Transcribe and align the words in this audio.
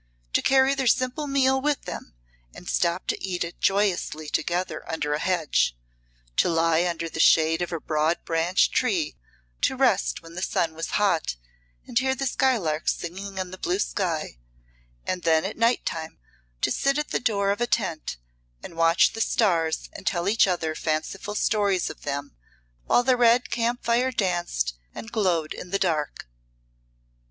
To 0.33 0.41
carry 0.41 0.73
their 0.73 0.87
simple 0.87 1.27
meal 1.27 1.61
with 1.61 1.83
them 1.83 2.15
and 2.55 2.67
stop 2.67 3.05
to 3.05 3.23
eat 3.23 3.43
it 3.43 3.61
joyously 3.61 4.29
together 4.29 4.83
under 4.91 5.13
a 5.13 5.19
hedge, 5.19 5.77
to 6.37 6.49
lie 6.49 6.87
under 6.87 7.07
the 7.07 7.19
shade 7.19 7.61
of 7.61 7.71
a 7.71 7.79
broad 7.79 8.17
branched 8.25 8.73
tree 8.73 9.15
to 9.61 9.75
rest 9.75 10.23
when 10.23 10.33
the 10.33 10.41
sun 10.41 10.73
was 10.73 10.87
hot 10.97 11.35
and 11.85 11.99
hear 11.99 12.15
the 12.15 12.25
skylarks 12.25 12.95
singing 12.95 13.37
in 13.37 13.51
the 13.51 13.59
blue 13.59 13.77
sky, 13.77 14.39
and 15.05 15.21
then 15.21 15.45
at 15.45 15.55
night 15.55 15.85
time 15.85 16.17
to 16.63 16.71
sit 16.71 16.97
at 16.97 17.09
the 17.09 17.19
door 17.19 17.51
of 17.51 17.61
a 17.61 17.67
tent 17.67 18.17
and 18.63 18.75
watch 18.75 19.13
the 19.13 19.21
stars 19.21 19.87
and 19.93 20.07
tell 20.07 20.27
each 20.27 20.47
other 20.47 20.73
fanciful 20.73 21.35
stories 21.35 21.91
of 21.91 22.01
them, 22.01 22.35
while 22.87 23.03
the 23.03 23.15
red 23.15 23.51
camp 23.51 23.83
fire 23.83 24.09
danced 24.11 24.73
and 24.95 25.11
glowed 25.11 25.53
in 25.53 25.69
the 25.69 25.77
dark. 25.77 26.27